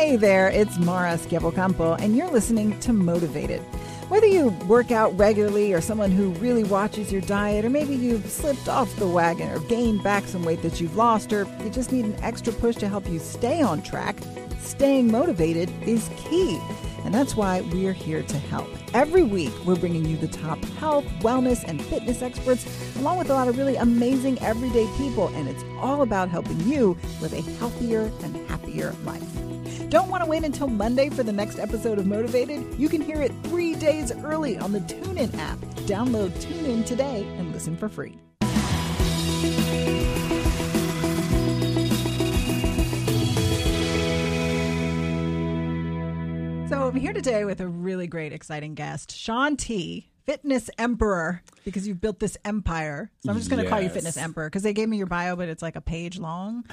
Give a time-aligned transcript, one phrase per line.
[0.00, 3.60] Hey there, it's Mara Schiavocampo, and you're listening to Motivated.
[4.08, 8.24] Whether you work out regularly or someone who really watches your diet, or maybe you've
[8.30, 11.92] slipped off the wagon or gained back some weight that you've lost, or you just
[11.92, 14.16] need an extra push to help you stay on track,
[14.60, 16.58] staying motivated is key.
[17.04, 18.70] And that's why we're here to help.
[18.94, 23.34] Every week, we're bringing you the top health, wellness, and fitness experts, along with a
[23.34, 25.28] lot of really amazing everyday people.
[25.34, 29.49] And it's all about helping you live a healthier and happier life.
[29.90, 32.78] Don't want to wait until Monday for the next episode of Motivated?
[32.78, 35.58] You can hear it three days early on the TuneIn app.
[35.88, 38.16] Download TuneIn today and listen for free.
[46.68, 51.86] So I'm here today with a really great, exciting guest, Shaun T, Fitness Emperor, because
[51.88, 53.10] you've built this empire.
[53.24, 55.36] So I'm just going to call you Fitness Emperor because they gave me your bio,
[55.36, 56.64] but it's like a page long.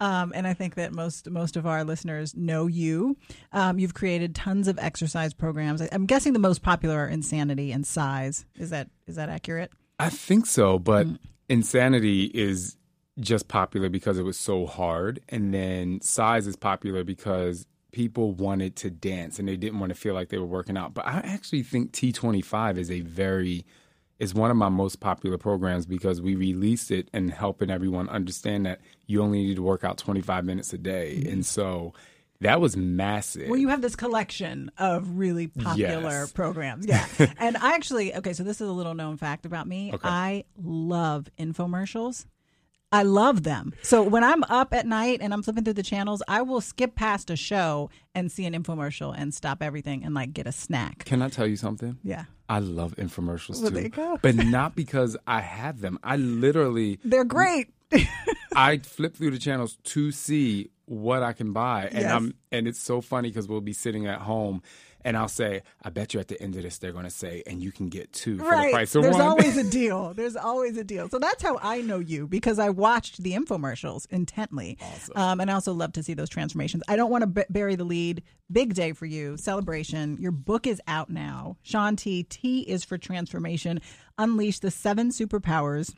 [0.00, 3.16] Um, and I think that most most of our listeners know you.
[3.52, 5.80] Um, you've created tons of exercise programs.
[5.80, 8.44] I- I'm guessing the most popular are Insanity and Cize.
[8.56, 9.70] Is that is that accurate?
[9.98, 11.18] I think so, but Mm.
[11.48, 12.76] Insanity is
[13.18, 18.76] just popular because it was so hard, and then Cize is popular because people wanted
[18.76, 20.92] to dance and they didn't want to feel like they were working out.
[20.92, 23.64] But I actually think T25 is a very
[24.18, 28.66] is one of my most popular programs because we released it and helping everyone understand
[28.66, 31.24] that you only need to work out 25 minutes a day.
[31.26, 31.94] And so
[32.42, 33.42] that was massive.
[33.42, 33.50] Mm-hmm.
[33.50, 36.32] Well, you have this collection of really popular Yes.
[36.32, 36.86] programs.
[36.88, 37.06] Yeah.
[37.38, 39.90] and I actually, okay, so this is a little known fact about me.
[39.94, 40.06] Okay.
[40.08, 42.26] I love infomercials.
[42.92, 43.72] I love them.
[43.82, 46.94] So when I'm up at night and I'm flipping through the channels, I will skip
[46.94, 51.04] past a show and see an infomercial and stop everything and like get a snack.
[51.04, 51.98] Can I tell you something?
[52.04, 52.24] Yeah.
[52.48, 53.74] I love infomercials Well, too.
[53.74, 54.18] there you go.
[54.22, 55.98] But not because I have them.
[56.04, 57.68] I literally They're great.
[58.54, 61.86] I flip through the channels to see what I can buy.
[61.86, 62.12] And Yes.
[62.12, 64.62] I'm and it's so funny because we'll be sitting at home
[65.06, 67.62] and I'll say, I bet you at the end of this they're gonna say, and
[67.62, 69.20] you can get two for the price of There's one.
[69.38, 70.12] There's always a deal.
[70.14, 71.08] There's always a deal.
[71.08, 74.76] So that's how I know you because I watched the infomercials intently.
[74.82, 75.16] Awesome.
[75.16, 76.82] Um, and I also love to see those transformations.
[76.88, 78.24] I don't want to b- bury the lead.
[78.50, 79.36] Big day for you.
[79.36, 80.16] Celebration.
[80.20, 81.56] Your book is out now.
[81.62, 82.24] Shaun T.
[82.24, 83.80] T is for transformation.
[84.18, 85.94] Unleash the seven superpowers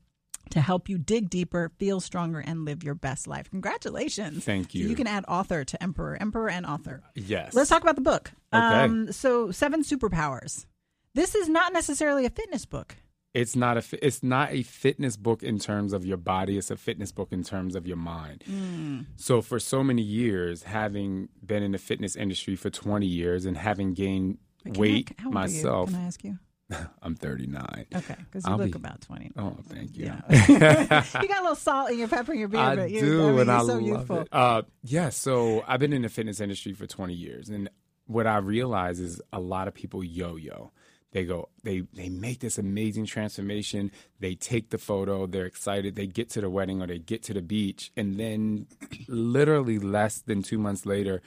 [0.50, 3.50] to help you dig deeper, feel stronger, and live your best life.
[3.50, 4.44] Congratulations.
[4.44, 4.88] Thank So you.
[4.88, 7.02] you can add author to emperor, emperor, and author.
[7.14, 7.54] yes.
[7.54, 8.32] Let's talk about the book.
[8.52, 8.64] Okay.
[8.64, 10.66] Um, so, Seven Superpowers.
[11.14, 12.96] This is not necessarily a fitness book.
[13.34, 16.76] it's not a it's not a fitness book in terms of your body it's a
[16.76, 19.04] fitness book in terms of your mind Mm.
[19.16, 23.56] so for so many years having been in the fitness industry for 20 years and
[23.58, 25.44] having gained I- weight how old are you?
[25.44, 26.38] myself Can I ask you?
[27.02, 29.32] i'm 39 Okay, because you I'll look be- about 20.
[29.36, 30.20] oh thank you Yeah.
[31.22, 33.06] you got a little salt in your pepper in your beard, I but you, do,
[33.28, 34.20] I mean, and you're I so love youthful.
[34.20, 34.28] it.
[34.32, 37.68] Uh, yeah, so I've been in the fitness industry for 20 years, and
[38.06, 40.70] what I realize is a lot of people yo-yo.
[41.12, 43.90] They go, they they make this amazing transformation.
[44.20, 45.94] They take the photo, they're excited.
[45.96, 48.66] They get to the wedding or they get to the beach, and then
[49.08, 51.22] literally less than two months later,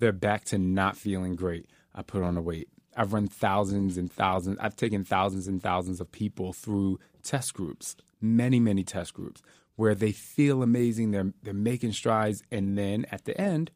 [0.00, 1.66] they're back to not feeling great.
[1.94, 2.68] I put on the weight.
[3.00, 4.58] I've run thousands and thousands.
[4.60, 9.40] I've taken thousands and thousands of people through test groups, many, many test groups,
[9.76, 11.10] where they feel amazing.
[11.10, 13.70] They're they're making strides, and then at the end,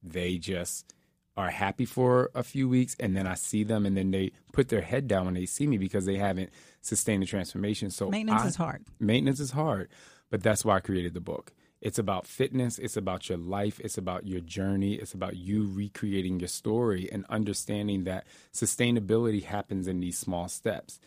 [0.00, 0.94] they just
[1.36, 4.68] are happy for a few weeks, and then I see them, and then they put
[4.68, 6.50] their head down when they see me because they haven't
[6.80, 7.90] sustained the transformation.
[7.90, 8.84] So Maintenance I- is hard.
[9.00, 9.88] Maintenance is hard,
[10.30, 11.52] but that's why I created the book.
[11.80, 16.40] It's about fitness, it's about your life, it's about your journey, it's about you recreating
[16.40, 20.98] your story and understanding that sustainability happens in these small steps.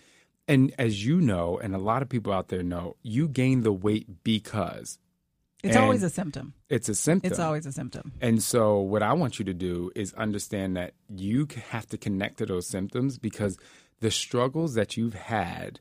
[0.48, 3.74] And as you know, and a lot of people out there know, you gain the
[3.74, 4.98] weight because
[5.64, 6.56] It's And- always a symptom.
[6.70, 7.30] it's a symptom.
[7.30, 8.14] It's always a symptom.
[8.20, 12.38] And so, what I want you to do is understand that you have to connect
[12.40, 13.59] to those symptoms because
[14.00, 15.80] the struggles that you've had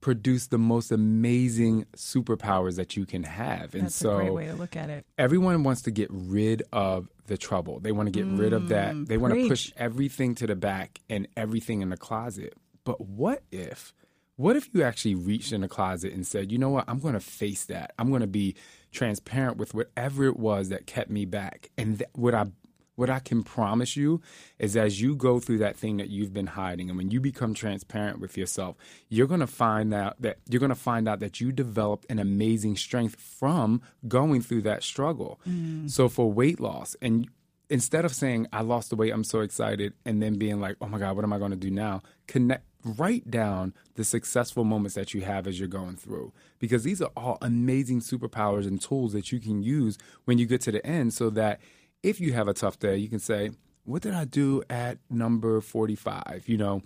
[0.00, 3.74] produce the most amazing superpowers that you can have.
[3.74, 5.04] And That's so, a great way to look at it.
[5.18, 7.80] everyone wants to get rid of the trouble.
[7.80, 8.94] They want to get rid of that.
[8.94, 12.54] Mm, they want to push everything to the back and everything in the closet.
[12.84, 13.92] But what if,
[14.36, 17.14] what if you actually reached in the closet and said, you know what, I'm going
[17.14, 17.92] to face that.
[17.98, 18.56] I'm going to be
[18.90, 21.70] transparent with whatever it was that kept me back.
[21.76, 22.46] And th- what I
[23.00, 24.20] what I can promise you
[24.58, 27.54] is as you go through that thing that you've been hiding and when you become
[27.54, 28.76] transparent with yourself,
[29.08, 32.18] you're going to find out that you're going to find out that you developed an
[32.18, 35.40] amazing strength from going through that struggle.
[35.48, 35.90] Mm.
[35.90, 37.26] So for weight loss and
[37.70, 40.86] instead of saying I lost the weight, I'm so excited and then being like, "Oh
[40.86, 44.94] my god, what am I going to do now?" Connect write down the successful moments
[44.94, 49.12] that you have as you're going through because these are all amazing superpowers and tools
[49.12, 51.60] that you can use when you get to the end so that
[52.02, 53.50] if you have a tough day, you can say,
[53.84, 56.44] what did I do at number 45?
[56.46, 56.82] You know,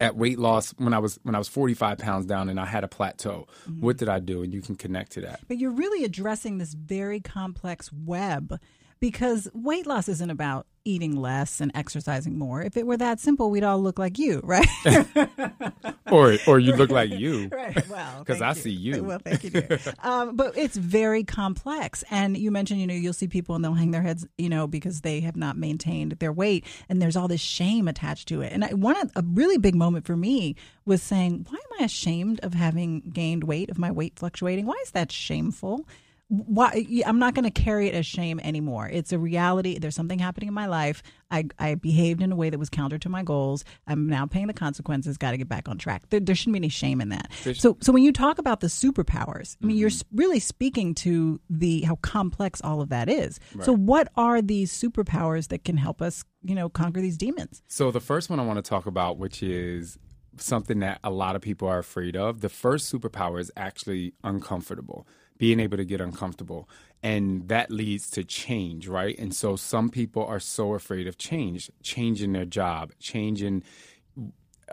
[0.00, 2.84] at weight loss when I was when I was 45 pounds down and I had
[2.84, 3.46] a plateau.
[3.68, 3.80] Mm-hmm.
[3.80, 4.42] What did I do?
[4.42, 5.40] And you can connect to that.
[5.48, 8.58] But you're really addressing this very complex web
[9.00, 12.62] because weight loss isn't about eating less and exercising more.
[12.62, 14.68] If it were that simple, we'd all look like you, right?
[16.10, 17.86] or or you look like you, right?
[17.88, 18.54] Well, because I you.
[18.54, 19.02] see you.
[19.02, 19.80] Well, thank you, dear.
[20.00, 23.74] um, but it's very complex, and you mentioned, you know, you'll see people and they'll
[23.74, 27.28] hang their heads, you know, because they have not maintained their weight, and there's all
[27.28, 28.52] this shame attached to it.
[28.52, 30.54] And I, one a really big moment for me
[30.84, 34.66] was saying, why am I ashamed of having gained weight, of my weight fluctuating?
[34.66, 35.86] Why is that shameful?
[36.28, 38.88] Why I'm not going to carry it as shame anymore.
[38.88, 39.78] It's a reality.
[39.78, 41.02] There's something happening in my life.
[41.30, 43.64] I, I behaved in a way that was counter to my goals.
[43.86, 45.16] I'm now paying the consequences.
[45.18, 46.08] Got to get back on track.
[46.10, 47.30] There, there, shouldn't be any shame in that.
[47.44, 49.80] There's, so so when you talk about the superpowers, I mean, mm-hmm.
[49.80, 53.38] you're really speaking to the how complex all of that is.
[53.54, 53.64] Right.
[53.64, 57.62] So what are these superpowers that can help us, you know, conquer these demons?
[57.68, 59.96] So the first one I want to talk about, which is
[60.38, 62.40] something that a lot of people are afraid of.
[62.40, 65.06] The first superpower is actually uncomfortable
[65.38, 66.68] being able to get uncomfortable.
[67.02, 69.16] And that leads to change, right?
[69.18, 73.62] And so some people are so afraid of change, changing their job, changing,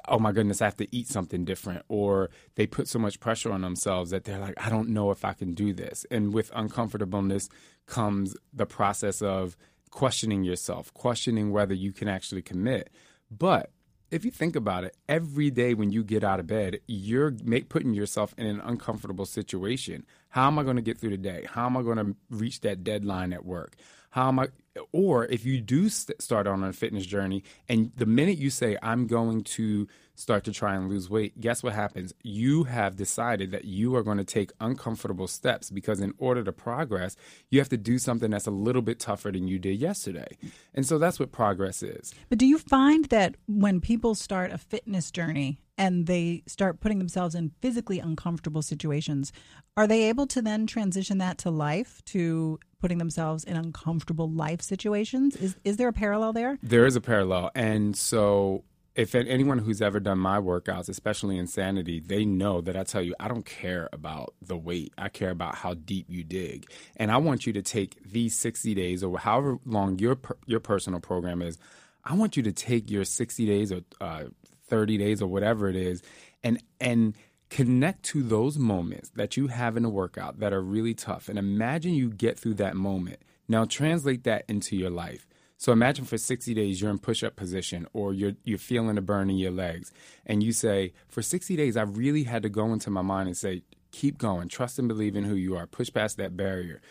[0.08, 1.84] oh my goodness, I have to eat something different.
[1.90, 5.26] Or they put so much pressure on themselves that they're like, I don't know if
[5.26, 6.06] I can do this.
[6.10, 7.50] And with uncomfortableness
[7.86, 9.58] comes the process of
[9.92, 12.90] questioning yourself, questioning whether you can actually commit.
[13.30, 13.72] But
[14.14, 17.68] if you think about it, every day when you get out of bed, you're make,
[17.68, 20.06] putting yourself in an uncomfortable situation.
[20.30, 21.48] How am I going to get through the day?
[21.50, 23.76] How am I going to reach that deadline at work?
[24.12, 24.50] How am I?
[24.92, 28.78] Or if you do st- start on a fitness journey, and the minute you say,
[28.84, 32.14] I'm going to start to try and lose weight, guess what happens?
[32.24, 36.52] You have decided that you are going to take uncomfortable steps because in order to
[36.52, 37.16] progress,
[37.50, 40.38] you have to do something that's a little bit tougher than you did yesterday.
[40.74, 42.14] And so that's what progress is.
[42.30, 47.00] But do you find that when people start a fitness journey, and they start putting
[47.00, 49.32] themselves in physically uncomfortable situations,
[49.76, 54.62] are they able to then transition that to life, to putting themselves in uncomfortable life
[54.62, 55.36] situations?
[55.36, 56.60] Is is there a parallel there?
[56.62, 58.64] There is a parallel, and so
[58.96, 63.16] if anyone who's ever done my workouts, especially Insanity, they know that I tell you,
[63.20, 64.94] I don't care about the weight.
[64.98, 66.70] I care about how deep you dig.
[66.96, 71.00] And I want you to take these 60 days or however long your your personal
[71.00, 71.58] program is.
[72.06, 74.26] I want you to take your 60 days or uh,
[74.68, 76.04] 30 days or whatever it is
[76.44, 77.16] and and
[77.50, 81.38] connect to those moments that you have in a workout that are really tough and
[81.38, 83.20] imagine you get through that moment.
[83.48, 85.28] Now translate that into your life.
[85.64, 89.30] So imagine for 60 days you're in push-up position or you're you're feeling a burn
[89.30, 89.94] in your legs
[90.26, 93.38] and you say, "For 60 days I really had to go into my mind and
[93.38, 96.82] say, keep going, trust and believe in who you are, push past that barrier."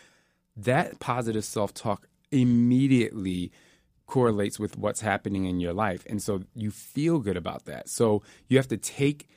[0.57, 3.51] That positive self-talk immediately
[4.07, 6.03] correlates with what's happening in your life.
[6.09, 7.89] And so you feel good about that.
[7.89, 9.29] So you have to take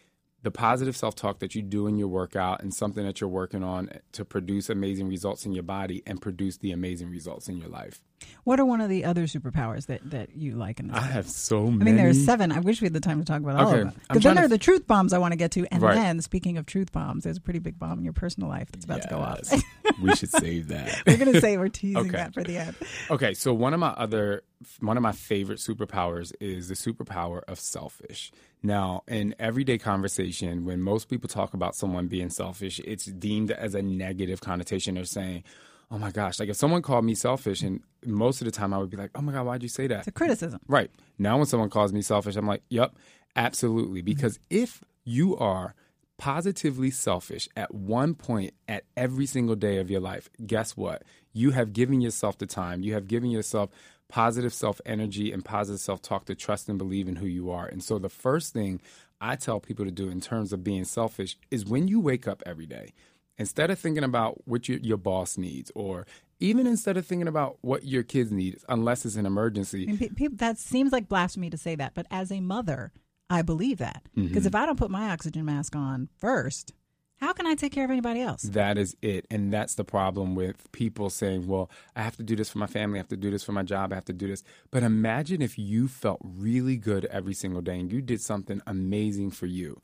[0.47, 3.65] the positive self talk that you do in your workout and something that you're working
[3.65, 7.69] on to produce amazing results in your body and produce the amazing results in your
[7.69, 8.01] life.
[8.45, 10.79] What are one of the other superpowers that, that you like?
[10.79, 11.81] In this I have so many.
[11.81, 12.53] I mean, there are seven.
[12.53, 13.81] I wish we had the time to talk about all okay.
[13.81, 14.01] of them.
[14.09, 15.67] Because then there are the truth bombs I want to get to.
[15.73, 15.97] And right.
[15.97, 18.85] then, speaking of truth bombs, there's a pretty big bomb in your personal life that's
[18.85, 19.05] about yes.
[19.05, 20.01] to go off.
[20.01, 21.03] we should save that.
[21.07, 22.11] we're going to say we're teasing okay.
[22.11, 22.77] that for the end.
[23.11, 24.45] Okay, so one of my other,
[24.81, 28.33] one of my favorite superpowers is the superpower of selfish.
[28.63, 33.75] Now, in everyday conversation, when most people talk about someone being selfish, it's deemed as
[33.75, 34.95] a negative connotation.
[34.95, 35.45] They're saying,
[35.91, 38.79] oh my gosh, like if someone called me selfish, and most of the time I
[38.79, 40.01] would be like, oh my God, why'd you say that?
[40.01, 40.61] It's a criticism.
[40.67, 40.91] Right.
[41.19, 42.97] Now, when someone calls me selfish, I'm like, yep,
[43.37, 44.01] absolutely.
[44.01, 44.07] Mm-hmm.
[44.07, 44.63] Because mm-hmm.
[44.63, 45.75] if you are
[46.19, 51.03] positively selfish at one point at every single day of your life, guess what?
[51.33, 53.71] You have given yourself the time, you have given yourself
[54.09, 57.67] positive self energy and positive self talk to trust and believe in who you are.
[57.67, 58.81] And so the first thing
[59.21, 62.43] I tell people to do in terms of being selfish is when you wake up
[62.47, 62.93] every day,
[63.39, 66.07] instead of thinking about what your, your boss needs or
[66.39, 69.87] even instead of thinking about what your kids need, unless it's an emergency.
[69.89, 72.93] I mean, that seems like blasphemy to say that, but as a mother,
[73.31, 74.03] I believe that.
[74.15, 74.47] Because mm-hmm.
[74.47, 76.75] if I don't put my oxygen mask on first,
[77.19, 78.43] how can I take care of anybody else?
[78.43, 79.27] That is it.
[79.31, 82.67] And that's the problem with people saying, well, I have to do this for my
[82.67, 84.43] family, I have to do this for my job, I have to do this.
[84.71, 89.31] But imagine if you felt really good every single day and you did something amazing
[89.31, 89.81] for you.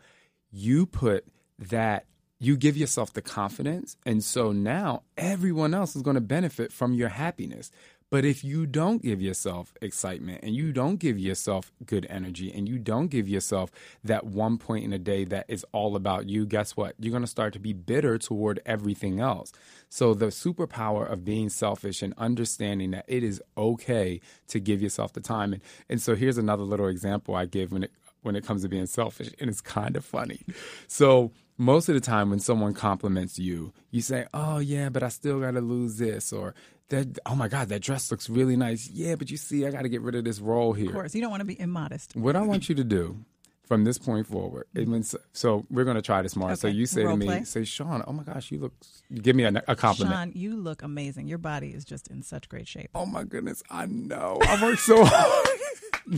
[0.51, 1.27] You put
[1.59, 2.07] that
[2.43, 3.97] you give yourself the confidence.
[4.05, 7.71] And so now everyone else is going to benefit from your happiness.
[8.13, 12.69] But if you don't give yourself excitement and you don't give yourself good energy and
[12.69, 13.71] you don't give yourself
[14.05, 16.95] that one point in a day that is all about you, guess what?
[17.01, 19.51] You're going to start to be bitter toward everything else.
[19.89, 25.15] So, the superpower of being selfish and understanding that it is okay to give yourself
[25.15, 25.55] the time.
[25.55, 28.69] And, and so, here's another little example I give when it when it comes to
[28.69, 30.43] being selfish, and it's kind of funny.
[30.87, 35.09] So, most of the time when someone compliments you, you say, "Oh yeah, but I
[35.09, 36.55] still got to lose this," or
[36.93, 38.89] that oh my god that dress looks really nice.
[38.89, 40.87] Yeah but you see i got to get rid of this roll here.
[40.89, 42.15] of course you don't want to be immodest.
[42.15, 43.25] What i want you to do
[43.65, 46.57] from this point forward it means so we're going to try this more okay.
[46.57, 47.45] so you say to me play.
[47.45, 48.75] say shaun oh my gosh you look
[49.23, 50.15] give me a, a, compliment.
[50.15, 51.27] Shaun you look amazing.
[51.27, 52.91] Your body is just in such great shape.
[52.95, 54.39] Oh my goodness i know.
[54.43, 55.49] I worked so hard.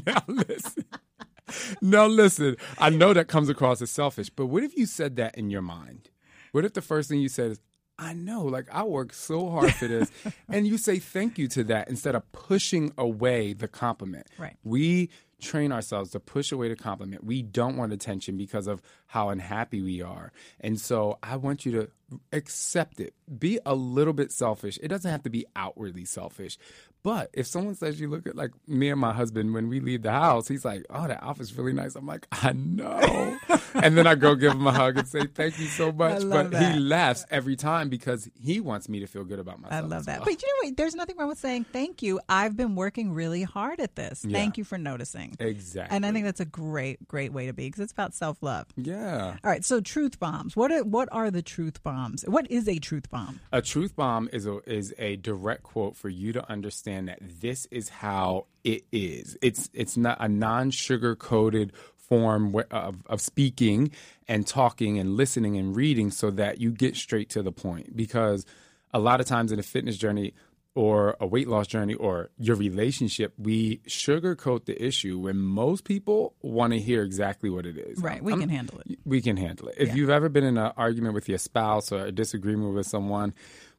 [0.06, 0.84] Now listen.
[1.82, 2.56] Now listen.
[2.78, 5.62] I know that comes across as selfish but what if you said that in your
[5.62, 6.10] mind?
[6.52, 7.60] What if the first thing you said is
[7.98, 10.10] I know, like I work so hard for this.
[10.48, 14.26] and you say thank you to that instead of pushing away the compliment.
[14.38, 14.56] Right.
[14.64, 15.10] We
[15.40, 17.22] train ourselves to push away the compliment.
[17.24, 18.82] We don't want attention because of
[19.14, 20.32] how unhappy we are.
[20.60, 21.88] And so I want you to
[22.32, 23.14] accept it.
[23.38, 24.76] Be a little bit selfish.
[24.82, 26.58] It doesn't have to be outwardly selfish.
[27.04, 30.02] But if someone says you look at like me and my husband when we leave
[30.02, 33.38] the house, he's like, "Oh, that outfit's really nice." I'm like, "I know,"
[33.74, 36.52] and then I go give him a hug and say, "Thank you so much." But
[36.52, 36.72] that.
[36.72, 39.84] he laughs every time because he wants me to feel good about myself.
[39.84, 40.20] I love that.
[40.20, 40.30] Well.
[40.32, 40.78] But you know what?
[40.78, 42.20] There's nothing wrong with saying thank you.
[42.26, 44.24] I've been working really hard at this.
[44.26, 44.38] Yeah.
[44.38, 45.36] Thank you for noticing.
[45.38, 45.94] Exactly.
[45.94, 48.66] And I think that's a great, great way to be because it's about self love.
[48.76, 49.03] Yeah.
[49.04, 49.64] All right.
[49.64, 50.56] So truth bombs.
[50.56, 52.24] What are what are the truth bombs?
[52.26, 53.40] What is a truth bomb?
[53.52, 57.66] A truth bomb is a is a direct quote for you to understand that this
[57.70, 59.36] is how it is.
[59.42, 63.90] It's it's not a non sugar coated form of, of speaking
[64.28, 68.44] and talking and listening and reading so that you get straight to the point because
[68.92, 70.34] a lot of times in a fitness journey
[70.74, 76.34] or a weight loss journey or your relationship, we sugarcoat the issue when most people
[76.42, 77.98] want to hear exactly what it is.
[78.00, 78.22] Right.
[78.22, 78.98] We I'm, can handle it.
[79.04, 79.76] We can handle it.
[79.78, 79.94] If yeah.
[79.94, 83.34] you've ever been in an argument with your spouse or a disagreement with someone,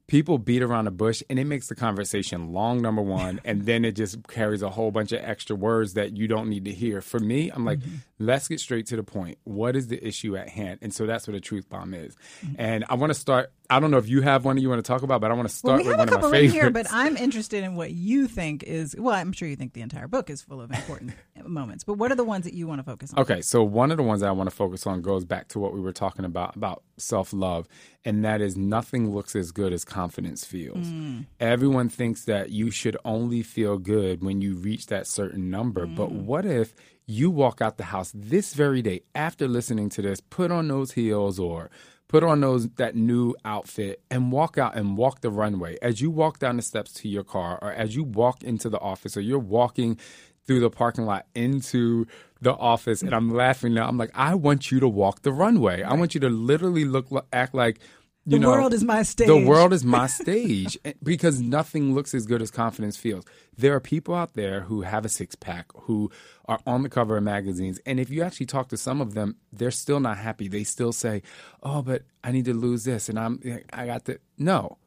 [0.07, 3.83] people beat around the bush and it makes the conversation long number one and then
[3.83, 7.01] it just carries a whole bunch of extra words that you don't need to hear
[7.01, 7.95] for me i'm like mm-hmm.
[8.19, 11.27] let's get straight to the point what is the issue at hand and so that's
[11.27, 12.53] what a truth bomb is mm-hmm.
[12.59, 14.83] and i want to start I don't know if you have one that you want
[14.83, 16.27] to talk about, but I want to start well, we with have one a couple
[16.27, 16.53] of my favorites.
[16.53, 18.95] here, but I'm interested in what you think is.
[18.97, 21.13] Well, I'm sure you think the entire book is full of important
[21.45, 23.19] moments, but what are the ones that you want to focus on?
[23.19, 25.59] Okay, so one of the ones that I want to focus on goes back to
[25.59, 27.67] what we were talking about about self love,
[28.03, 30.87] and that is nothing looks as good as confidence feels.
[30.87, 31.25] Mm.
[31.39, 35.95] Everyone thinks that you should only feel good when you reach that certain number, mm.
[35.95, 36.73] but what if
[37.07, 40.93] you walk out the house this very day after listening to this, put on those
[40.93, 41.69] heels or
[42.07, 46.09] put on those that new outfit and walk out and walk the runway as you
[46.09, 49.21] walk down the steps to your car or as you walk into the office or
[49.21, 49.97] you're walking
[50.45, 52.05] through the parking lot into
[52.41, 55.81] the office and I'm laughing now I'm like I want you to walk the runway.
[55.81, 57.79] I want you to literally look act like
[58.25, 59.27] you the know, world is my stage.
[59.27, 63.23] The world is my stage eh, because nothing looks as good as confidence feels.
[63.55, 66.11] There are people out there who have a six pack, who
[66.45, 69.35] are on the cover of magazines, and if you actually talk to some of them,
[69.53, 70.47] they're still not happy.
[70.47, 71.21] They still say,
[71.61, 74.19] "Oh, but I need to lose this," and I'm, eh, I got to.
[74.37, 74.77] No,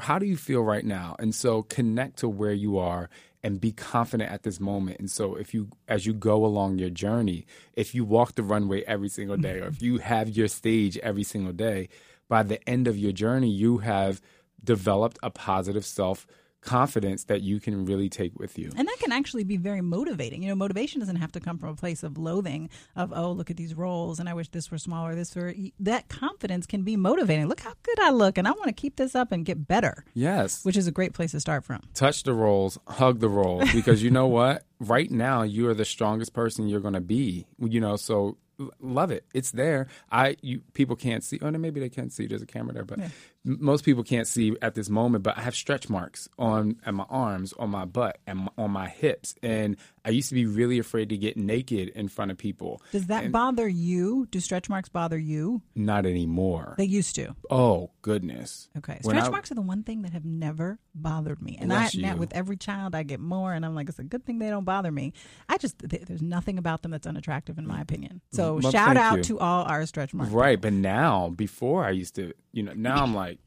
[0.00, 1.16] how do you feel right now?
[1.18, 3.08] And so connect to where you are
[3.42, 5.00] and be confident at this moment.
[5.00, 8.82] And so if you as you go along your journey, if you walk the runway
[8.82, 11.88] every single day or if you have your stage every single day,
[12.28, 14.20] by the end of your journey, you have
[14.64, 16.26] developed a positive self
[16.62, 18.70] confidence that you can really take with you.
[18.76, 20.42] And that can actually be very motivating.
[20.42, 23.50] You know, motivation doesn't have to come from a place of loathing of oh, look
[23.50, 26.96] at these roles and I wish this were smaller, this were that confidence can be
[26.96, 27.48] motivating.
[27.48, 30.04] Look how good I look and I want to keep this up and get better.
[30.14, 30.64] Yes.
[30.64, 31.80] Which is a great place to start from.
[31.94, 34.62] Touch the roles, hug the roles because you know what?
[34.78, 37.46] Right now you are the strongest person you're going to be.
[37.58, 38.38] You know, so
[38.80, 39.24] love it.
[39.34, 39.88] It's there.
[40.10, 41.38] I you people can't see.
[41.42, 42.26] Oh, no, maybe they can't see.
[42.26, 43.08] There's a camera there, but yeah
[43.44, 47.06] most people can't see at this moment, but I have stretch marks on at my
[47.10, 49.34] arms, on my butt, and on my hips.
[49.42, 52.80] And I used to be really afraid to get naked in front of people.
[52.92, 54.26] Does that and bother you?
[54.30, 55.62] Do stretch marks bother you?
[55.74, 56.74] Not anymore.
[56.78, 57.34] They used to.
[57.50, 58.68] Oh goodness.
[58.78, 61.90] Okay, stretch I, marks are the one thing that have never bothered me, and I
[61.96, 64.50] now with every child I get more, and I'm like, it's a good thing they
[64.50, 65.12] don't bother me.
[65.48, 68.20] I just there's nothing about them that's unattractive in my opinion.
[68.32, 69.22] So well, shout out you.
[69.24, 70.32] to all our stretch marks.
[70.32, 73.38] Right, but now before I used to, you know, now I'm like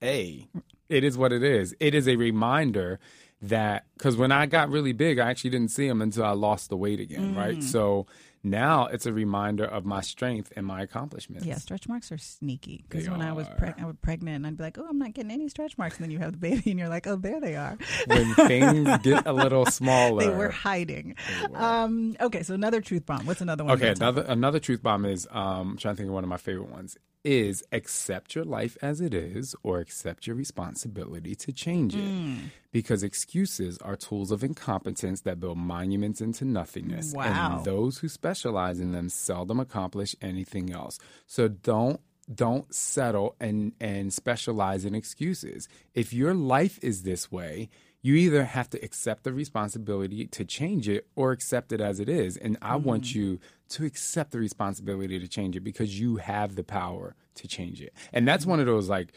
[0.00, 0.48] hey,
[0.88, 1.74] it is what it is.
[1.78, 2.98] It is a reminder
[3.42, 6.68] that because when I got really big, I actually didn't see them until I lost
[6.68, 7.36] the weight again, mm.
[7.36, 7.62] right?
[7.62, 8.06] So
[8.42, 11.44] Now it's a reminder of my strength and my accomplishments.
[11.44, 12.84] Yeah, stretch marks are sneaky.
[12.88, 14.98] Because They when I was preg- I was pregnant, and I'd be like, "Oh, I'm
[14.98, 17.16] not getting any stretch marks," and then you have the baby, and you're like, "Oh,
[17.16, 20.24] there they are." When things get a little smaller.
[20.24, 21.16] they were hiding.
[21.54, 23.26] Um, okay, so another truth bomb.
[23.26, 23.74] What's another one?
[23.74, 26.14] Okay, you wanna talk another another truth bomb is um, I'm trying to think of
[26.14, 30.36] one of my favorite ones is accept your life as it is or accept your
[30.36, 32.00] responsibility to change it.
[32.00, 32.36] Hmm.
[32.72, 37.12] Because excuses are tools of incompetence that build monuments into nothingness.
[37.12, 37.56] Wow.
[37.56, 40.98] And those who specialize in them seldom accomplish anything else.
[41.26, 42.00] So don't
[42.32, 45.68] don't settle and and specialize in excuses.
[45.94, 47.70] If your life is this way,
[48.02, 52.08] you either have to accept the responsibility to change it or accept it as it
[52.08, 52.36] is.
[52.36, 53.38] And I want you
[53.70, 57.92] to accept the responsibility to change it because you have the power to change it.
[58.12, 59.12] And that's one of those like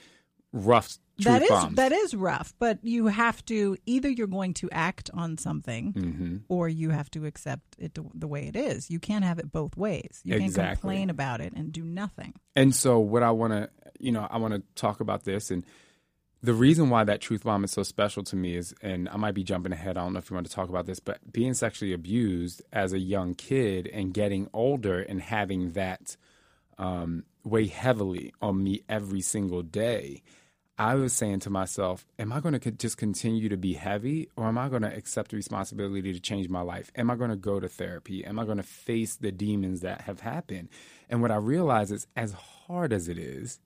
[0.52, 1.76] rough truth That is bombs.
[1.78, 6.38] that is rough, but you have to either you're going to act on something, Mm-hmm.
[6.50, 8.90] or you have to accept it the- the way it is.
[8.92, 10.22] You can't have it both ways.
[10.24, 12.34] You can't complain about it and do nothing.
[12.56, 15.50] And so, what I want to, you know, I want to talk about this.
[15.50, 15.64] And
[16.44, 19.34] the reason why that truth bomb is so special to me is, and I might
[19.34, 19.98] be jumping ahead.
[19.98, 22.92] I don't know if you want to talk about this, but being sexually abused as
[22.92, 26.18] a young kid and getting older and having that
[26.78, 30.22] um, weigh heavily on me every single day.
[30.78, 34.48] I was saying to myself, am I going to just continue to be heavy or
[34.48, 36.92] am I going to accept the responsibility to change my life?
[36.98, 38.26] Am I going to go to therapy?
[38.26, 40.68] Am I going to face the demons that have happened?
[41.10, 43.60] And what I realize is, as hard as it is,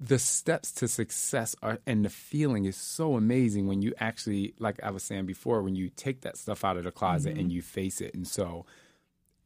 [0.00, 4.78] the steps to success are and the feeling is so amazing when you actually like
[4.82, 7.60] i was saying before when you take that stuff out of the closet and you
[7.60, 8.64] face it and so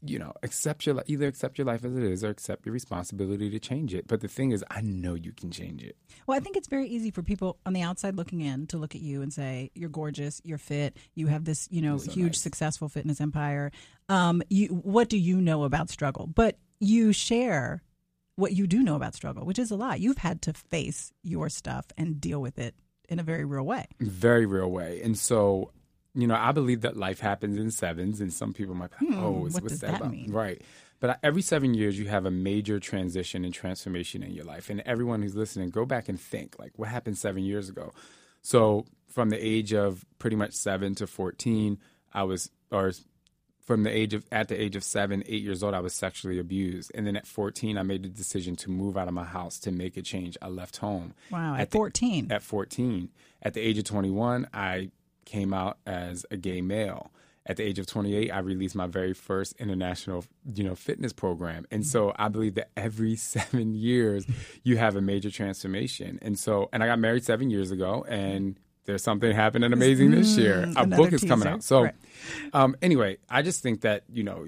[0.05, 3.49] you know accept your either accept your life as it is or accept your responsibility
[3.49, 6.41] to change it but the thing is i know you can change it Well, I
[6.41, 9.23] think it's very easy for people on the outside looking in to look at you
[9.23, 12.41] and say, "You're gorgeous, you're fit, you have this, you know, so huge nice.
[12.41, 13.73] successful fitness empire."
[14.09, 16.27] Um, you, what do you know about struggle?
[16.27, 17.83] But you share
[18.43, 20.01] what you do know about struggle, which is a lot.
[20.01, 22.75] You've had to face your stuff and deal with it
[23.09, 23.87] in a very real way.
[24.01, 25.71] very real way and so
[26.15, 29.15] you know i believe that life happens in sevens and some people might be like,
[29.15, 30.31] Hmm, oh what what's does that, that mean?
[30.33, 30.63] right
[31.01, 34.81] but every seven years you have a major transition and transformation in your life and
[34.87, 37.93] everyone who's listening go back and think like what happened seven years ago
[38.41, 41.79] so from the age of pretty much seven to 14
[42.15, 42.93] i was or
[43.65, 46.39] from the age of at the age of seven, eight years old, I was sexually
[46.39, 49.59] abused, and then at fourteen, I made the decision to move out of my house
[49.61, 50.37] to make a change.
[50.43, 51.15] I left home.
[51.31, 52.33] Wow, at, At the- 14.
[52.33, 53.09] At 14,
[53.43, 54.91] at the age of 21, I
[55.25, 57.13] came out as a gay male.
[57.45, 61.67] At the age of 28, I released my very first international, you know, fitness program.
[61.73, 64.27] And so I believe that every seven years
[64.63, 66.21] you have a major transformation.
[66.23, 70.37] And so, and I got married seven years ago, and there's something happening amazing this
[70.37, 70.65] year.
[70.67, 71.63] Mm, A book is coming out.
[71.63, 71.95] So, Right.
[72.53, 74.47] um, anyway, I just think that you know,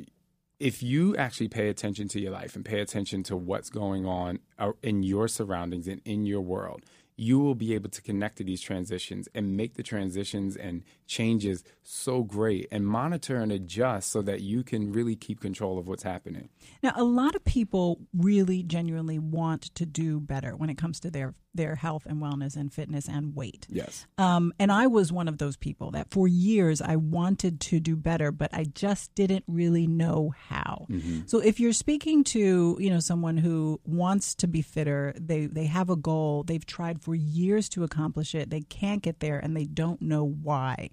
[0.61, 4.39] if you actually pay attention to your life and pay attention to what's going on
[4.59, 6.83] uh, in your surroundings and in your world,
[7.17, 11.63] you will be able to connect to these transitions and make the transitions and changes
[11.83, 16.03] so great and monitor and adjust so that you can really keep control of what's
[16.03, 16.49] happening.
[16.83, 21.11] Now, a lot of people really genuinely want to do better when it comes to
[21.11, 23.67] their their health and wellness and fitness and weight.
[23.71, 24.07] Yes.
[24.19, 27.97] Um, and I was one of those people that for years I wanted to do
[27.97, 30.87] better, but I just didn't really know how.
[31.27, 35.67] So if you're speaking to you know someone who wants to be fitter, they they
[35.67, 39.57] have a goal, they've tried for years to accomplish it, they can't get there, and
[39.57, 40.91] they don't know why.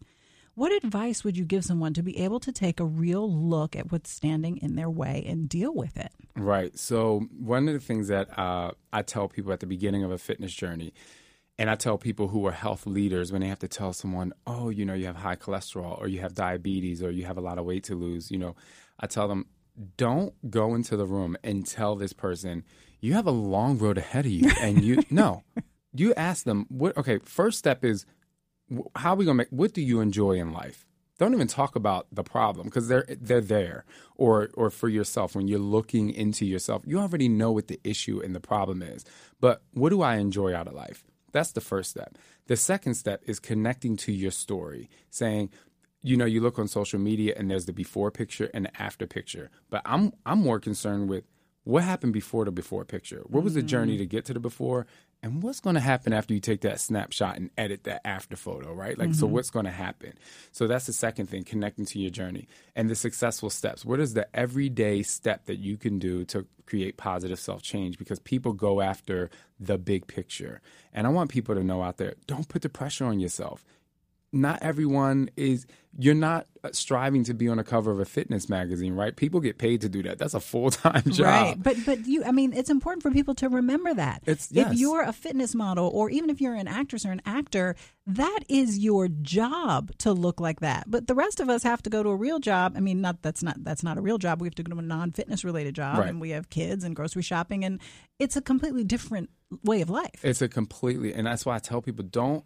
[0.62, 3.91] What advice would you give someone to be able to take a real look at
[3.91, 6.12] what's standing in their way and deal with it?
[6.36, 6.78] Right.
[6.78, 10.19] So one of the things that uh, I tell people at the beginning of a
[10.19, 10.93] fitness journey,
[11.58, 14.69] and I tell people who are health leaders when they have to tell someone, oh,
[14.69, 17.58] you know, you have high cholesterol or you have diabetes or you have a lot
[17.58, 18.56] of weight to lose, you know,
[19.00, 19.47] I tell them,
[19.97, 22.65] don't go into the room and tell this person,
[23.00, 24.52] you have a long road ahead of you.
[24.62, 25.41] And you, no,
[25.91, 28.06] you ask them, what, okay, first step is,
[28.96, 30.86] how are we going to make, what do you enjoy in life?
[31.18, 35.48] Don't even talk about the problem because they're they're there, or or for yourself when
[35.48, 39.06] you're looking into yourself, you already know what the issue and the problem is.
[39.40, 41.04] But what do I enjoy out of life?
[41.32, 42.18] That's the first step.
[42.48, 45.52] The second step is connecting to your story, saying,
[46.02, 49.06] you know, you look on social media and there's the before picture and the after
[49.06, 49.52] picture.
[49.70, 51.26] But I'm I'm more concerned with
[51.64, 53.22] what happened before the before picture.
[53.28, 54.00] What was the journey mm-hmm.
[54.00, 54.88] to get to the before?
[55.24, 58.74] And what's going to happen after you take that snapshot and edit that after photo,
[58.74, 58.98] right?
[58.98, 59.36] Like, so mm-hmm.
[59.36, 60.14] what's going to happen?
[60.52, 63.86] So that's the second thing, connecting to your journey and the successful steps.
[63.86, 68.00] What is the everyday step that you can do to create positive self change?
[68.00, 69.30] Because people go after
[69.60, 70.60] the big picture.
[70.92, 73.64] And I want people to know out there don't put the pressure on yourself
[74.34, 75.65] not everyone is
[76.00, 79.13] you're not uh, striving to be on the cover of a fitness magazine, right?
[79.13, 80.17] People get paid to do that.
[80.20, 81.26] That's a full time job.
[81.26, 81.56] Right.
[81.62, 84.22] But but you I mean it's important for people to remember that.
[84.26, 84.72] It's- yes.
[84.72, 87.76] if you're a fitness model or even if you're an actress or an actor,
[88.08, 90.86] that is your job to look like that.
[90.89, 92.74] But the rest of us have to go to a real job.
[92.78, 94.39] I mean not that's not that's not a real job.
[94.39, 96.08] We have to go to a non fitness related job Right.
[96.10, 97.82] and we have kids and grocery shopping and
[98.17, 99.30] it's a completely different
[99.65, 100.24] way of life.
[100.24, 102.46] It's a completely, and that's why I tell people don't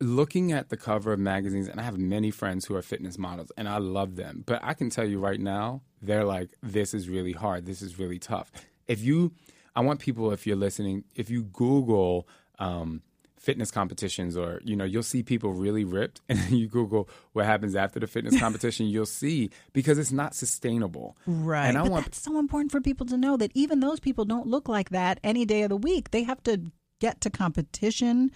[0.00, 1.68] looking at the cover of magazines.
[1.68, 4.42] And I have many friends who are fitness models, and I love them.
[4.46, 7.66] But I can tell you right now, they're like, this is really hard.
[7.66, 8.50] This is really tough.
[8.86, 9.32] If you,
[9.74, 12.28] I want people, if you're listening, if you Google,
[12.58, 13.02] um,
[13.38, 17.76] fitness competitions or you know you'll see people really ripped and you google what happens
[17.76, 21.66] after the fitness competition you'll see because it's not sustainable Right.
[21.68, 24.24] and i but want that's so important for people to know that even those people
[24.24, 26.10] don't look like that any day of the week.
[26.10, 26.62] They have to
[27.00, 28.30] get to competition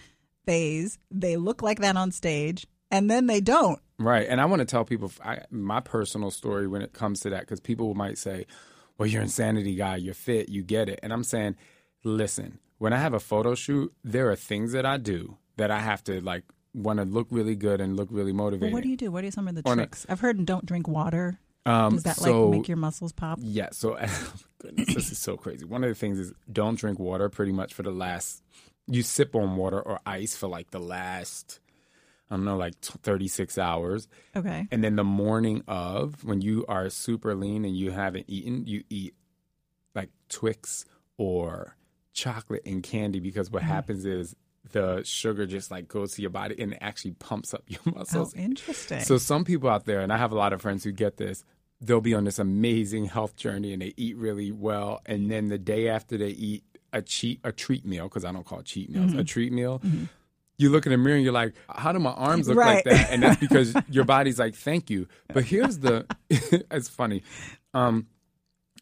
[0.45, 0.97] phase.
[1.11, 3.79] They look like that on stage and then they don't.
[3.97, 4.27] Right.
[4.29, 7.41] And I want to tell people I, my personal story when it comes to that
[7.41, 8.45] because people might say,
[8.97, 10.99] well, you're an insanity guy, you're fit, you get it.
[11.03, 11.55] And I'm saying,
[12.03, 15.79] listen, when I have a photo shoot, there are things that I do that I
[15.79, 18.73] have to like want to look really good and look really Well, motivated.
[18.73, 19.11] what do you do?
[19.11, 20.05] What are some of the On tricks?
[20.07, 21.39] I've heard don't drink water.
[21.65, 23.39] Um, Does that so, like make your muscles pop?
[23.41, 23.69] Yeah.
[23.73, 23.97] So,
[24.61, 25.65] goodness, this is so crazy.
[25.65, 28.41] One of the things is don't drink water pretty much for the last,
[28.89, 31.59] you sip on water or ice for like the last,
[32.29, 34.07] I don't know, like t- 36 hours.
[34.35, 34.67] Okay.
[34.71, 38.83] And then the morning of, when you are super lean and you haven't eaten, you
[38.89, 39.13] eat
[39.93, 40.85] like Twix
[41.17, 41.75] or
[42.13, 43.71] chocolate and candy because what mm-hmm.
[43.71, 44.35] happens is
[44.71, 47.91] the sugar just like goes to your body and it actually pumps up your Oh,
[47.91, 48.33] muscles.
[48.33, 49.01] interesting.
[49.01, 51.43] So some people out there, and I have a lot of friends who get this,
[51.81, 55.57] they'll be on this amazing health journey and they eat really well, and then the
[55.57, 58.89] day after they eat a cheat a treat meal because I don't call it cheat
[58.89, 59.19] meals Mm-hmm.
[59.19, 59.81] a treat meal.
[60.57, 62.75] You look in the mirror and you're like, how do my arms look Right.
[62.75, 63.11] like that?
[63.11, 65.07] And that's because your body's like, thank you.
[65.33, 67.23] But here's the, it's funny.
[67.73, 68.07] Um,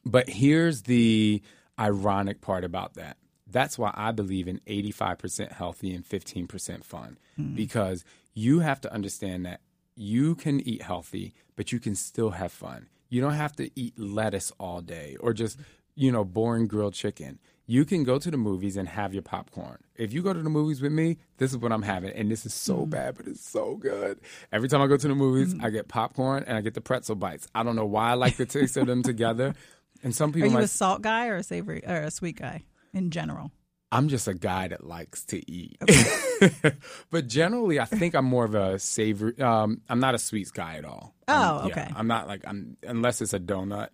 [0.06, 1.42] but here's the
[1.80, 3.18] ironic part about that.
[3.50, 7.18] That's why I believe in 85% healthy and 15% fun
[7.54, 9.62] because you have to understand that
[9.96, 12.88] you can eat healthy, but you can still have fun.
[13.10, 15.58] You don't have to eat lettuce all day or just,
[15.96, 17.40] you know, boring grilled chicken.
[17.70, 19.78] You can go to the movies and have your popcorn.
[19.96, 22.12] If you go to the movies with me, this is what I'm having.
[22.12, 22.90] And this is so mm.
[22.90, 24.22] bad, but it's so good.
[24.54, 25.62] Every time I go to the movies, mm.
[25.62, 27.46] I get popcorn and I get the pretzel bites.
[27.54, 29.54] I don't know why I like the taste of them together.
[30.02, 32.38] And some people are you might a salt guy or a savory or a sweet
[32.38, 33.52] guy in general?
[33.92, 35.78] I'm just a guy that likes to eat.
[37.12, 39.40] but generally, I think I'm more of a savory.
[39.40, 41.14] Um, I'm not a sweets guy at all.
[41.30, 41.94] Oh, yeah, okay.
[41.96, 43.90] I'm not like I'm unless it's a donut.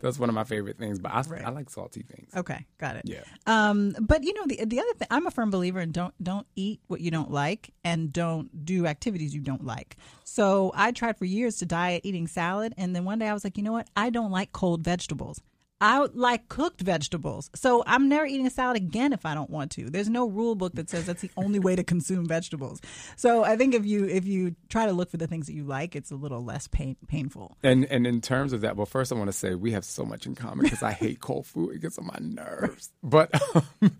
[0.00, 0.98] That's one of my favorite things.
[0.98, 2.34] But I, I like salty things.
[2.34, 3.02] Okay, got it.
[3.04, 3.22] Yeah.
[3.46, 6.46] Um, but you know the the other thing, I'm a firm believer in don't don't
[6.54, 9.96] eat what you don't like and don't do activities you don't like.
[10.24, 13.44] So I tried for years to diet eating salad, and then one day I was
[13.44, 13.88] like, you know what?
[13.96, 15.40] I don't like cold vegetables.
[15.80, 17.50] I like cooked vegetables.
[17.54, 19.88] So I'm never eating a salad again if I don't want to.
[19.88, 22.80] There's no rule book that says that's the only way to consume vegetables.
[23.16, 25.64] So I think if you if you try to look for the things that you
[25.64, 27.56] like, it's a little less pain, painful.
[27.62, 30.04] And and in terms of that, well, first I want to say we have so
[30.04, 32.90] much in common because I hate cold food; it gets on my nerves.
[33.02, 33.64] But um,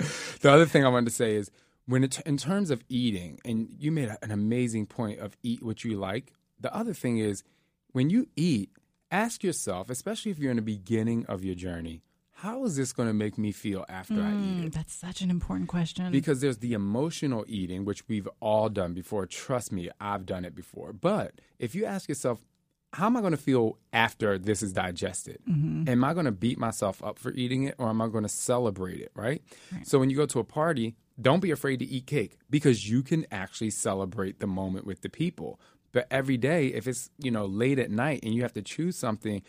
[0.40, 1.50] the other thing I wanted to say is
[1.86, 5.84] when it, in terms of eating, and you made an amazing point of eat what
[5.84, 6.32] you like.
[6.60, 7.42] The other thing is
[7.92, 8.70] when you eat,
[9.10, 13.08] ask yourself, especially if you're in the beginning of your journey, how is this going
[13.08, 14.72] to make me feel after I eat mm, it?
[14.72, 16.10] That's such an important question.
[16.10, 19.26] Because there's the emotional eating, which we've all done before.
[19.26, 20.94] Trust me, I've done it before.
[20.94, 22.42] But if you ask yourself,
[22.94, 25.38] how am I going to feel after this is digested?
[25.48, 25.88] Mm-hmm.
[25.88, 28.28] Am I going to beat myself up for eating it or am I going to
[28.28, 29.42] celebrate it, right?
[29.84, 33.02] So when you go to a party, don't be afraid to eat cake because you
[33.02, 35.60] can actually celebrate the moment with the people.
[35.92, 38.96] But every day, if it's, you know, late at night and you have to choose
[38.96, 39.42] something,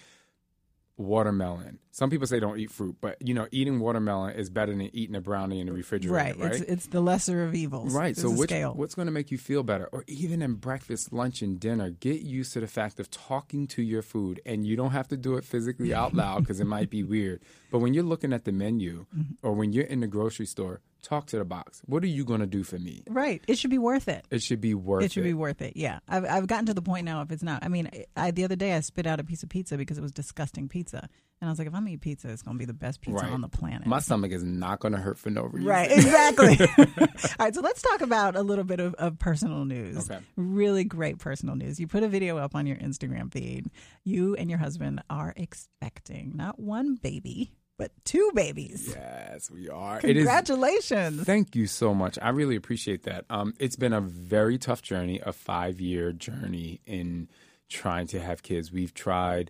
[1.01, 1.79] watermelon.
[1.91, 5.15] Some people say don't eat fruit, but you know, eating watermelon is better than eating
[5.15, 6.37] a brownie in the refrigerator, right.
[6.37, 6.51] right?
[6.53, 7.93] It's it's the lesser of evils.
[7.93, 8.15] Right.
[8.15, 9.89] There's So which, what's going to make you feel better?
[9.91, 13.81] Or even in breakfast, lunch, and dinner, get used to the fact of talking to
[13.81, 14.39] your food.
[14.45, 17.41] And you don't have to do it physically out loud because it might be weird.
[17.71, 19.45] But when you're looking at the menu Mm-hmm.
[19.45, 21.81] or when you're in the grocery store, talk to the box.
[21.85, 23.03] What are you going to do for me?
[23.09, 23.43] Right.
[23.47, 24.25] It should be worth it.
[24.31, 25.05] It should be worth it.
[25.05, 25.75] It should be worth it.
[25.75, 27.21] Yeah, I've I've gotten to the point now.
[27.21, 29.49] If it's not, I mean, I the other day I spit out a piece of
[29.49, 31.07] pizza because it was disgusting pizza,
[31.41, 33.23] and I was like, if I'm eating pizza, it's going to be the best pizza
[33.23, 33.31] Right.
[33.33, 33.87] on the planet.
[33.87, 35.67] My stomach is not going to hurt for no reason.
[35.67, 36.57] Right, exactly.
[36.77, 37.07] All
[37.39, 40.09] right, so let's talk about a little bit of, of personal news.
[40.09, 40.19] Okay.
[40.35, 41.79] Really great personal news.
[41.79, 43.69] You put a video up on your Instagram feed.
[44.03, 48.93] You and your husband are expecting not one baby, but two babies.
[48.95, 49.97] Yes, we are.
[50.03, 50.23] It is.
[50.23, 51.23] Congratulations.
[51.23, 52.19] Thank you so much.
[52.21, 53.25] I really appreciate that.
[53.31, 57.27] Um, it's been a very tough journey, a five year journey in
[57.69, 58.71] trying to have kids.
[58.71, 59.49] We've tried.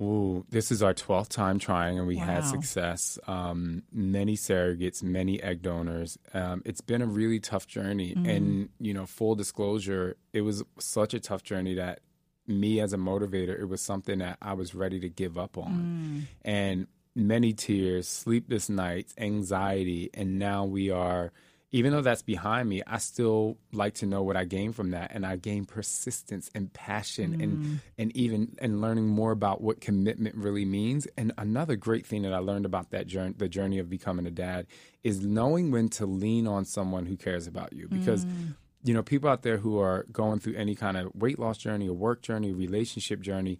[0.00, 3.18] Ooh, this is our twelfth time trying, and we had success.
[3.26, 6.18] Um, many surrogates, many egg donors.
[6.32, 11.12] Um, it's been a really tough journey, and you know, full disclosure, it was such
[11.12, 12.02] a tough journey that
[12.46, 16.28] me as a motivator, it was something that I was ready to give up on,
[16.42, 21.32] and many tears, sleepless nights, anxiety, and now we are.
[21.72, 25.10] Even though that's behind me, I still like to know what I gained from that,
[25.12, 27.78] and I gained persistence and passion, and mm.
[27.98, 31.08] and even and learning more about what commitment really means.
[31.16, 34.30] And another great thing that I learned about that journey, the journey of becoming a
[34.30, 34.66] dad,
[35.02, 38.54] is knowing when to lean on someone who cares about you, because mm.
[38.84, 41.88] you know people out there who are going through any kind of weight loss journey,
[41.88, 43.58] a work journey, relationship journey,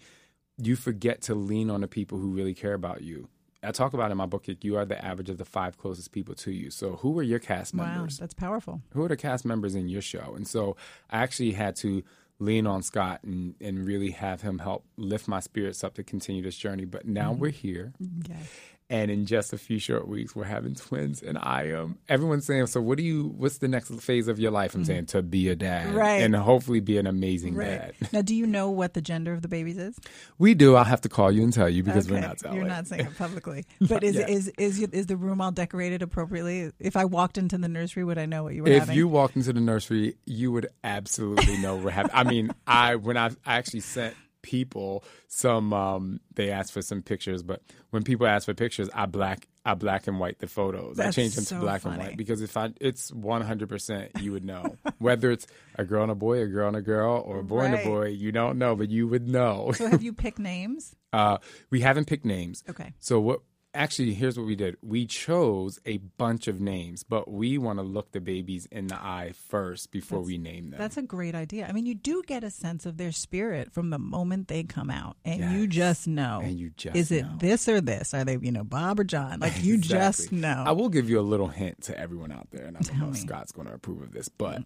[0.59, 3.29] you forget to lean on the people who really care about you.
[3.67, 6.13] I talk about in my book, like, you are the average of the five closest
[6.13, 6.71] people to you.
[6.71, 8.19] So, who are your cast members?
[8.19, 8.81] Wow, that's powerful.
[8.93, 10.35] Who are the cast members in your show?
[10.37, 10.77] And so,
[11.11, 12.03] I actually had to
[12.39, 16.43] lean on Scott and, and really have him help lift my spirits up to continue
[16.43, 16.85] this journey.
[16.85, 17.41] But now Mm-hmm.
[17.41, 17.93] we're here.
[18.29, 18.47] Yes.
[18.89, 21.21] And in just a few short weeks, we're having twins.
[21.21, 24.53] And I am, everyone's saying, So, what do you, what's the next phase of your
[24.53, 24.77] life?
[24.77, 25.89] I'm saying, to be a dad.
[25.89, 25.97] Mm-hmm.
[25.97, 26.23] Right.
[26.23, 27.67] And hopefully be an amazing Right.
[27.67, 27.95] dad.
[28.13, 29.99] Now, do you know what the gender of the babies is?
[30.39, 30.77] We do.
[30.77, 32.59] I'll have to call you and tell you because we're not telling.
[32.59, 33.65] You're not saying it publicly.
[33.81, 34.31] But is, yet.
[34.31, 36.71] is is is the room all decorated appropriately?
[36.79, 38.77] If I walked into the nursery, would I know what you were having?
[38.83, 38.97] if having?
[38.99, 42.13] you walked into the nursery, you would absolutely know we're having.
[42.15, 44.15] I mean, I when I, I actually sent
[44.47, 49.07] people some, um, they asked for some pictures, but when people ask for pictures, I
[49.07, 51.01] black, I black and white the photos.
[51.01, 54.13] I change them so to black and white because if I, it's one hundred percent,
[54.21, 57.21] you would know whether it's a girl and a boy, a girl and a girl,
[57.27, 58.07] or a boy and a boy.
[58.07, 59.73] You don't know, but you would know.
[59.75, 60.95] so have you picked names?
[61.13, 61.39] Uh,
[61.71, 62.63] we haven't picked names.
[62.71, 62.93] Okay.
[63.01, 63.41] So what?
[63.77, 64.77] Actually, here's what we did.
[64.83, 68.97] We chose a bunch of names, but we want to look the babies in the
[68.97, 70.81] eye first before we name them.
[70.81, 71.67] That's a great idea.
[71.69, 74.91] I mean, you do get a sense of their spirit from the moment they come
[74.91, 76.41] out, and you just know.
[76.43, 78.15] And you just is it this or this?
[78.15, 79.41] Are they, you know, Bob or John?
[79.41, 80.65] Like you just know.
[80.67, 83.07] I will give you a little hint to everyone out there, and I don't Tell
[83.07, 83.27] know if me.
[83.27, 84.65] Scott's going to approve of this, but mm.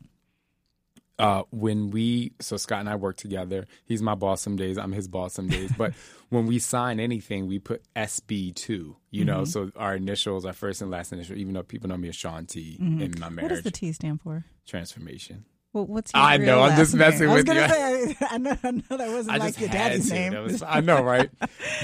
[1.20, 4.92] Uh, when we, so Scott and I work together, he's my boss some days, I'm
[4.92, 5.92] his boss some days, but
[6.30, 9.44] when we sign anything, we put SB2, you know, Mm-hmm.
[9.44, 12.46] so our initials, our first and last initial, even though people know me as Shaun
[12.46, 14.44] T in my marriage, what does the T stand for?
[14.66, 15.44] transformation.
[15.72, 17.36] Well, what's your I real know, I'm just messing name?
[17.36, 17.76] with I was you.
[17.76, 20.14] gonna say, I know, I know that wasn't I like your had daddy's to.
[20.14, 20.42] name.
[20.42, 21.30] Was- I know, right?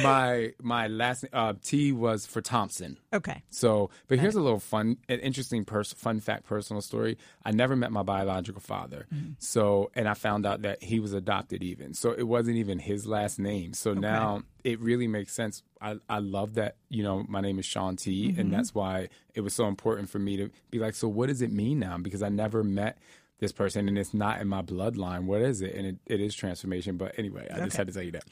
[0.03, 2.99] my my last uh, T was for Thompson.
[3.13, 3.43] okay.
[3.51, 7.17] So, but here's a little fun, an interesting pers- fun fact, personal story.
[7.45, 9.07] I never met my biological father.
[9.39, 11.95] So, and I found out that he was adopted even.
[11.95, 13.73] So it wasn't even his last name.
[13.73, 15.63] So now it really makes sense.
[15.81, 18.35] I, I love that, you know, my name is Shaun T.
[18.37, 21.41] And that's why it was so important for me to be like, so what does
[21.41, 21.99] it mean now?
[21.99, 22.99] Because I never met
[23.39, 25.25] this person and it's not in my bloodline.
[25.25, 25.75] What is it?
[25.75, 26.97] And it, it is transformation.
[26.97, 28.25] But anyway, I just had to tell you that.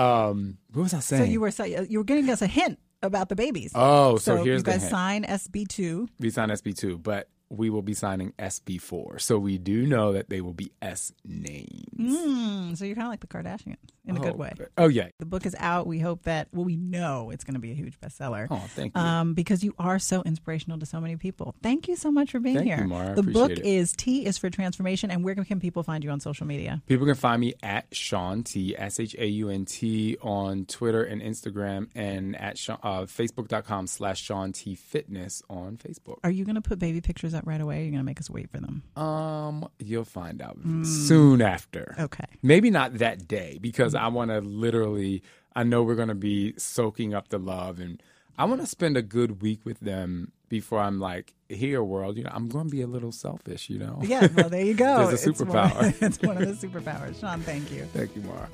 [0.00, 1.24] Um, what was I saying?
[1.24, 3.72] So you were say- you were giving us a hint about the babies.
[3.74, 4.90] Oh, so here's you the guys hint.
[4.90, 6.08] sign SB two.
[6.20, 9.20] We sign SB2, but we will be signing SB4.
[9.20, 11.68] So we do know that they will be S names.
[11.98, 14.52] Mm, so you're kind of like the Kardashians in a good Oh, way.
[14.78, 15.08] Oh, yeah.
[15.18, 15.86] The book is out.
[15.86, 18.46] We hope that well, we know it's going to be a huge bestseller.
[18.50, 19.00] Oh, thank you.
[19.00, 21.54] Um, because you are so inspirational to so many people.
[21.62, 22.86] Thank you so much for being Thank you, here.
[22.86, 23.14] Mara.
[23.14, 23.60] The book it.
[23.64, 26.82] is T is for Transformation, and where can people find you on social media?
[26.86, 31.02] People can find me at Shaun T, S H A U N T, on Twitter
[31.02, 36.16] and Instagram, and at Shaun, uh, Facebook.com slash Shaun T Fitness on Facebook.
[36.24, 37.82] Are you going to put baby pictures up right away?
[37.82, 38.82] You're going to make us wait for them?
[38.96, 41.94] Um, You'll find out soon after.
[41.98, 42.24] Okay.
[42.42, 45.22] Maybe not that day because I want to literally,
[45.54, 48.02] I know we're going to be soaking up the love and
[48.38, 52.24] I want to spend a good week with them before I'm like, here, world, you
[52.24, 54.00] know, I'm going to be a little selfish, you know?
[54.02, 55.06] Yeah, well, there you go.
[55.08, 56.02] There's a It's one- superpower.
[56.02, 57.20] It's one of the superpowers.
[57.20, 57.84] Shaun, thank you.
[57.92, 58.48] Thank you, Mara.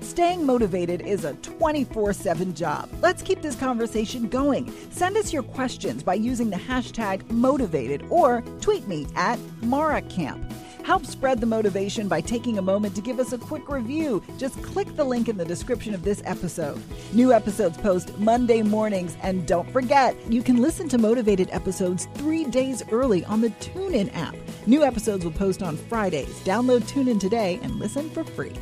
[0.00, 2.88] Staying motivated is a 24 7 job.
[3.00, 4.72] Let's keep this conversation going.
[4.90, 10.52] Send us your questions by using the hashtag motivated or tweet me at MaraCamp.
[10.84, 14.22] Help spread the motivation by taking a moment to give us a quick review.
[14.38, 16.80] Just click the link in the description of this episode.
[17.12, 22.44] New episodes post Monday mornings, and don't forget, you can listen to motivated episodes three
[22.44, 24.36] days early on the TuneIn app.
[24.66, 26.38] New episodes will post on Fridays.
[26.44, 28.52] Download TuneIn today and listen for free.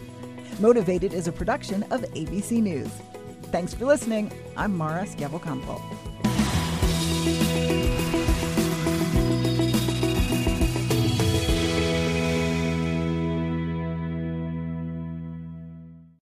[0.61, 2.89] Motivated is a production of ABC News.
[3.51, 4.31] Thanks for listening.
[4.57, 6.14] I'm Mara Schiavocampo.